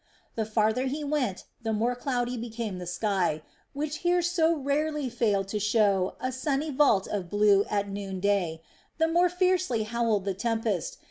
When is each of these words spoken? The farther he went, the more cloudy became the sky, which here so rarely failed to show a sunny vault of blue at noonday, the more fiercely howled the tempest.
The 0.33 0.45
farther 0.47 0.85
he 0.87 1.03
went, 1.03 1.43
the 1.61 1.71
more 1.71 1.93
cloudy 1.93 2.35
became 2.35 2.79
the 2.79 2.87
sky, 2.87 3.43
which 3.73 3.97
here 3.97 4.23
so 4.23 4.55
rarely 4.55 5.11
failed 5.11 5.47
to 5.49 5.59
show 5.59 6.15
a 6.19 6.31
sunny 6.31 6.71
vault 6.71 7.07
of 7.07 7.29
blue 7.29 7.65
at 7.69 7.87
noonday, 7.87 8.63
the 8.97 9.07
more 9.07 9.29
fiercely 9.29 9.83
howled 9.83 10.25
the 10.25 10.33
tempest. 10.33 10.97